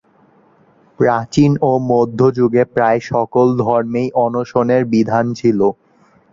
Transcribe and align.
প্রাচীন 0.99 1.51
ও 1.61 1.71
মধ্যযুগে 1.91 2.63
প্রায় 2.75 2.99
সকল 3.11 3.45
ধর্মেই 3.63 4.09
অনশনের 4.25 4.83
বিধান 4.93 5.25
ছিল। 5.39 5.59